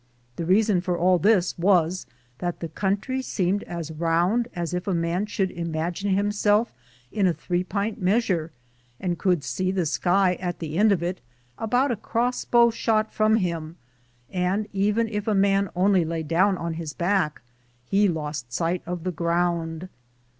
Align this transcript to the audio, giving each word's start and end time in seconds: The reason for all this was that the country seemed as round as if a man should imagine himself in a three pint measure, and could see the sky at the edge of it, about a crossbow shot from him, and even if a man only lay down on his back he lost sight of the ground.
The 0.35 0.47
reason 0.47 0.81
for 0.81 0.97
all 0.97 1.19
this 1.19 1.55
was 1.59 2.07
that 2.39 2.59
the 2.59 2.69
country 2.69 3.21
seemed 3.21 3.61
as 3.65 3.91
round 3.91 4.47
as 4.55 4.73
if 4.73 4.87
a 4.87 4.95
man 4.95 5.27
should 5.27 5.51
imagine 5.51 6.11
himself 6.15 6.73
in 7.11 7.27
a 7.27 7.33
three 7.35 7.63
pint 7.63 8.01
measure, 8.01 8.51
and 8.99 9.19
could 9.19 9.43
see 9.43 9.69
the 9.69 9.85
sky 9.85 10.37
at 10.41 10.57
the 10.57 10.75
edge 10.79 10.91
of 10.91 11.03
it, 11.03 11.21
about 11.59 11.91
a 11.91 11.95
crossbow 11.95 12.71
shot 12.71 13.13
from 13.13 13.35
him, 13.35 13.75
and 14.31 14.67
even 14.73 15.07
if 15.07 15.27
a 15.27 15.35
man 15.35 15.69
only 15.75 16.03
lay 16.03 16.23
down 16.23 16.57
on 16.57 16.73
his 16.73 16.93
back 16.93 17.43
he 17.85 18.07
lost 18.07 18.51
sight 18.51 18.81
of 18.87 19.03
the 19.03 19.11
ground. 19.11 19.87